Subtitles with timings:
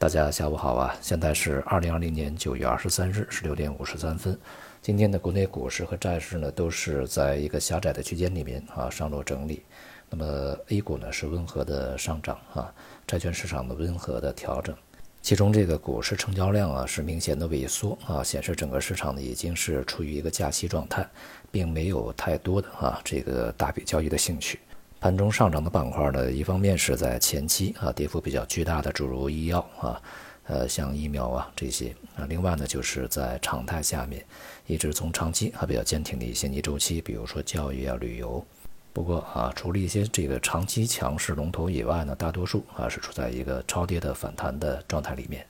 [0.00, 0.96] 大家下午好啊！
[1.02, 4.34] 现在是二零二零年九月二十三日十六点五十三分。
[4.80, 9.62] 今天的国内股市和债市呢，都是在一个狭窄的区间里面啊上落整理。
[10.08, 12.72] 那么 A 股呢是温和的上涨啊，
[13.06, 14.74] 债券市场的温和的调整。
[15.20, 21.06] 其中这个股市成交量啊是明显的萎缩啊，显示整个市场呢已经是处于一个假期状态，
[21.50, 24.60] 并没有太多的啊这个大笔交易的兴趣。
[25.00, 30.02] 盘中上涨的板块呢，一方面是在前期啊跌幅比较巨大的，诸如医药啊，
[30.46, 34.22] 呃像疫苗啊这些啊，另外呢就是在常态下面，
[34.66, 38.44] 一直从长期还比较坚挺的一些逆周期，比如说教育啊、旅游。
[38.92, 45.46] 不过啊，除了一些这个长期强势龙头以外呢，大多数啊是处在一个超跌的反弹的状态里面，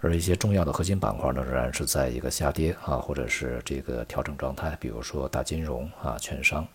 [0.00, 6.66] 而一些重要的核心板块呢，仍然是在一个下跌啊，或者是这个调整状态，比如说大金融啊、券商。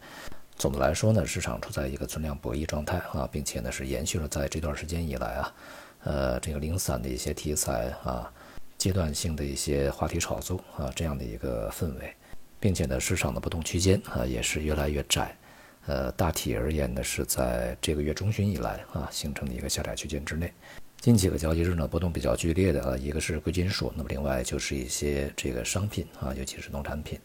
[0.62, 5.56] 总的来说呢，市场处在一个存量博弈状态啊，并且呢是延续了在这段时间以来啊，
[6.04, 8.32] 呃，这个零散的一些题材啊，
[8.78, 12.14] 阶段性的一些话题炒作啊这样的一个氛围，
[12.60, 15.36] 并且呢，市场的波动区间啊也是越来越窄，
[15.88, 20.54] 呃，大体而言呢是在这个月中旬以来啊形成的一个下窄区间之内。
[21.00, 27.20] 近几个交易日呢波动比较剧烈的啊，一个是贵金属，那么另外就是一些这个商品啊，尤其是农产品。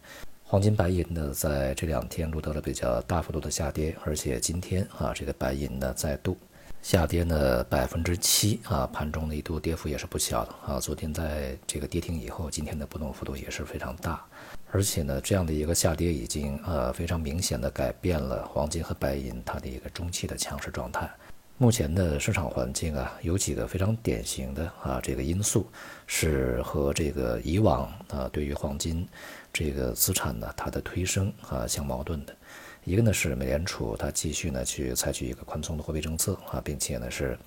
[0.48, 6.39] 黄金、白银呢，在这两天录得了比较大幅度的下跌，而且今天啊，这个白银呢再度
[6.83, 10.78] 下跌呢百分之七啊，盘中的一度跌幅也是不小的啊。
[10.78, 14.24] 昨天在这个跌停以后，今天的波动幅度也是非常大，
[14.70, 21.11] 而且呢，这样的一个下跌已经呃非常明显的改变了黄金和白银它的一个中期的强势状态。
[21.58, 25.66] 目前的市场环境啊，有几个非常典型的啊这个因素
[26.06, 29.08] 是和这个以往啊对于黄金。
[29.54, 32.36] 这个资产呢，它的推升啊相矛盾的，
[32.84, 37.38] 一个呢是美联储它继续呢去采取一个宽松的货币政策啊，并且呢是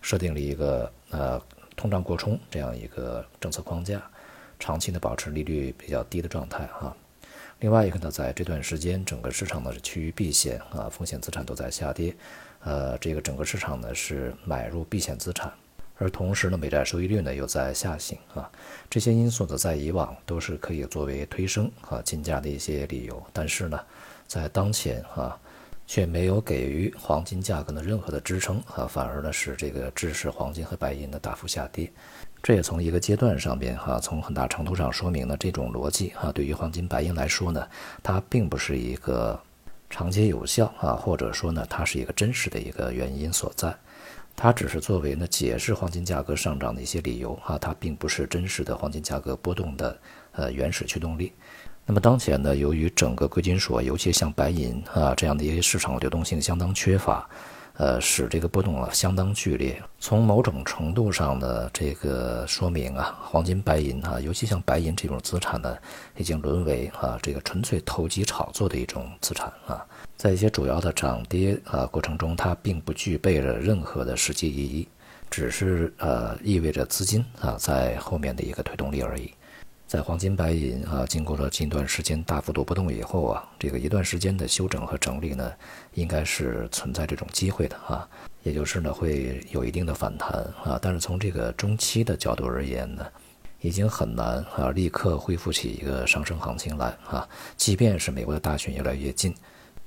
[0.00, 1.42] 设定了一个呃
[1.74, 4.00] 通胀过冲这样一个政策框架，
[4.60, 6.96] 长期的保持利率比较低的状态啊。
[7.58, 12.14] 另外一个呢，在这段时间整个市场呢是趋于避险啊，风险资产都在下跌，
[12.66, 15.52] 呃，这个整个市场呢是买入避险资产。
[15.98, 18.50] 而同时呢，美债收益率呢又在下行啊，
[18.90, 23.80] 这些因素呢在以往都是可以作为推升啊金价的一些理由，但是呢，
[24.26, 25.38] 在当前啊，
[25.86, 31.90] 却没有给予黄金价格的任何的支撑啊，反而呢是这个致使黄金和白银的大幅下跌。
[32.42, 37.66] 这也从一个阶段上边哈，从很大程度上说明了这种逻辑啊，对于黄金、白银来说呢，
[38.02, 39.40] 它并不是一个
[39.88, 43.74] 长期有效啊，或者说呢，它是一个真实的一个原因所在。
[44.34, 49.98] 它只是作为呢解释黄金价格上涨的一些理由啊，它并不是真实的黄金价格波动的
[50.32, 51.32] 呃原始驱动力。
[51.86, 57.26] 那么当前呢，由于整个贵金属，尤其像白银啊这样的一些市场流动性相当缺乏，
[57.78, 59.82] 呃，使这个波动啊相当剧烈。
[60.00, 65.76] 从某种程度上的这个说明啊，黄金、白银啊，尤其像白银这种资产呢，
[66.16, 69.84] 已经沦为啊这个纯粹投机炒作的一种资产啊。
[70.16, 74.88] 在一些主要的涨跌啊过程中，它并不具备着任何的实际意义，
[75.28, 79.30] 只是呃意味着资金啊在后面的一个推动力而已。
[79.86, 85.52] 在黄金、白银啊经过了近段时间大幅度波动以后啊，这个一段时间的修整和整理呢，
[85.94, 88.08] 应该是存在这种机会的啊，
[88.42, 90.32] 也就是呢会有一定的反弹
[90.64, 90.76] 啊。
[90.82, 93.06] 但是从这个中期的角度而言呢，
[93.60, 99.32] 已经很难啊立刻恢复起一个上升行情来啊，即便是美国的大选越来越近。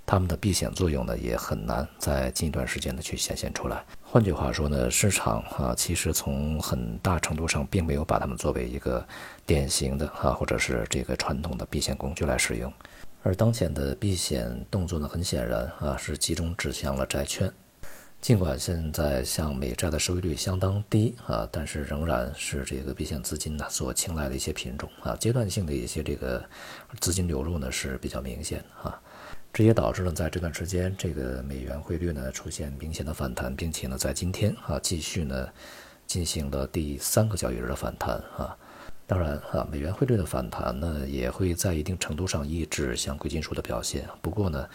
[0.09, 3.85] 他们的避险作用呢，也很难在近一段时间呢去显现出来。
[4.01, 9.07] 换句话说呢，市场啊，其实从很大程度上并没有把它们作为一个
[9.45, 12.73] 典型的啊，或者是这个传统的避险工具来使用。
[13.21, 17.47] 而当前的避险动作呢，很显然啊，是集中指向了债券。
[18.19, 25.15] 尽管现在像美债的收益率相当低啊，但是仍然是这个避险资金呢所青睐的一些品种啊。
[25.17, 26.43] 阶段性的一些这个
[26.99, 28.99] 资金流入呢是比较明显啊。
[29.51, 35.49] 这也导致了在这段时间，这个美元汇率呢出现明显的反弹，并且呢在今天啊继续呢
[36.05, 38.55] 进行了第三个交易日的反弹啊。
[39.05, 44.07] 当然啊，美元汇率的反弹呢也会在一定程度上抑制像贵金属的表现。
[44.21, 44.69] 不过呢，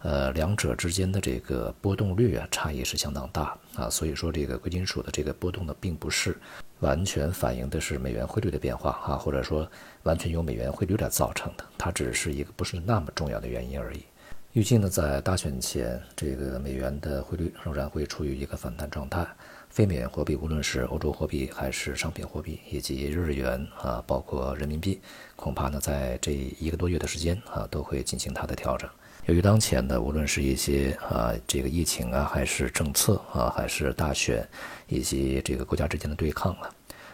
[0.00, 6.36] 呃，两者之间的这个波动率啊差异是相当大啊，所以说这个贵金属的这个波动呢并不是
[6.80, 9.68] 完全反映的是美元汇率的变化啊，或者说
[10.02, 14.04] 完全由美元汇率来造成的，它只是一个不是那么重要的原因而已。
[14.58, 19.24] 预计呢，在大选前，这个美元的汇率仍然会处于一个反弹状态。
[19.70, 25.00] 非美元货币，无论是欧洲货币还是商品货币，以及日元啊，包括人民币，
[25.36, 28.90] 恐怕呢，在这一个多月的时间啊，都会进行它的调整。
[29.26, 34.44] 由于当前的无论是一些啊，这个疫情啊，还是政策啊，还是大选，
[34.88, 36.68] 以及这个国家之间的对抗啊，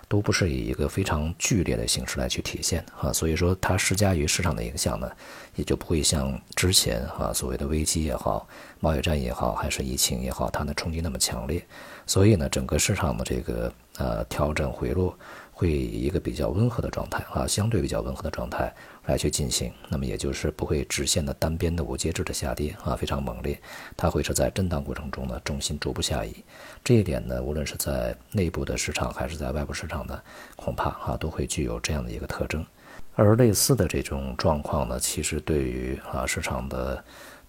[0.09, 5.11] 都不是以一个非常剧烈的形式来去体现哈，所以说它施加于市场的影响呢，
[5.55, 8.47] 也就不会像之前啊所谓的危机也好、
[8.81, 11.65] 贸易战也好，还是疫情也好，它的冲击那么强烈。
[12.07, 15.17] 所以呢，整个市场的这个呃调整回落。
[15.55, 18.75] 会以一个比较温和的状态啊，相对比较温和的状态
[19.07, 23.59] 来去进行，那么也就是不会直线的单边的无节制的下跌啊，非常猛烈，
[23.97, 26.35] 它会是在震荡过程中呢，重心逐步下移。
[26.83, 30.21] 这一点呢，无论是在内部的市场还是在外部市场呢，
[30.57, 32.67] 恐怕啊都会具有这样的一个特征。
[33.15, 37.03] 而类似的这种状况呢，其实对于啊市场的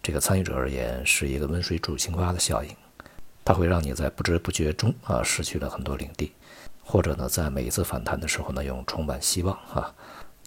[0.03, 2.69] 这个参与者而言，是一个温水煮青蛙的效应，
[3.43, 6.31] 它会让你在不知不觉中啊失去了很多领地。
[6.85, 9.93] 或者呢，在每一次反弹的时候呢，用充满希望啊。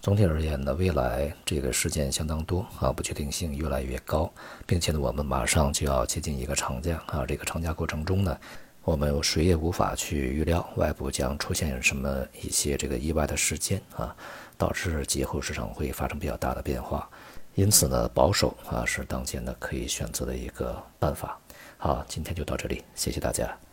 [0.01, 4.31] 总体而言呢，未来这个事件相当多啊，不确定性越来越高，
[4.65, 7.25] 并且呢，我们马上就要接近一个长假啊。
[7.27, 8.39] 这个长假过程中呢，
[8.83, 14.15] 我们谁也无法去预料外部将出现什么一些这个意外的事件啊，
[14.57, 17.09] 导致节后市场会发生比较大的变化。
[17.55, 21.37] 因此呢，保守啊是当前呢可以选择的一个办法。
[21.77, 23.68] 好，今天就到这里，谢谢大家。